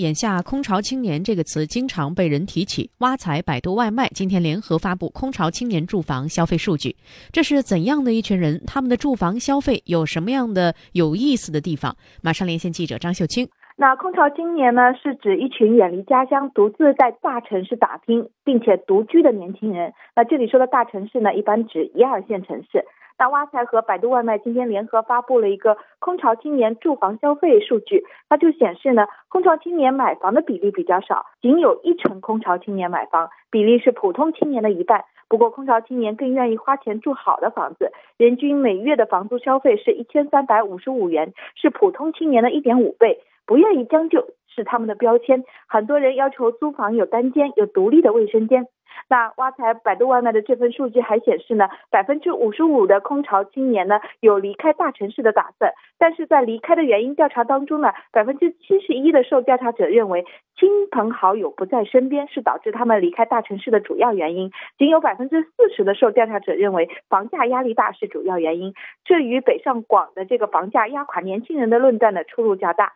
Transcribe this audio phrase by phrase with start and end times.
[0.00, 2.90] 眼下“空巢青年”这个词经常被人提起。
[2.98, 6.96] 挖财、百度外卖今天联合发布空巢青年住房消费数据，
[7.30, 8.62] 这是怎样的一群人？
[8.66, 11.96] 他们的住房消费有什么样的有意思的地方？
[12.22, 13.46] 马上连线记者张秀清。
[13.80, 19.94] 那空巢青年呢，是指一群远离家乡、独自在大城市打拼并且独居的年轻人。
[20.14, 22.84] 那这里说的大城市呢，一般指一二线城市。
[23.18, 35.06] 那挖财和百度外卖今天联合发布了一个空巢青年住房消费数据，它就显示呢，空巢青年买房的比例比较少，仅有一成空巢青年买房，比例是普通青年的一半。
[35.26, 43.20] 不过，空巢青年更愿意花钱住好的房子，人均每月的房租消费是一千三百五十五元，是普通青年的一点五倍。
[43.50, 48.68] 不愿意将就是他们的标签，很多人要求租房有单间，有独立的卫生间。
[49.08, 60.24] 那挖财百度外卖的这份数据还显示呢，百分之五十五的空巢青年呢有离开大城市的打算，但是在离开的原因调查当中呢，百分之七十一的受调查者认为
[60.56, 72.92] 亲朋好友不在身边是导致他们离开大城市的主要原因，仅有百分之四十的受调查者认为房价压力大是主要原因，这与北上广的这个房价压垮年轻人的论断呢出入较大。